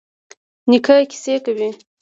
[0.69, 1.69] نیکه کیسې کوي.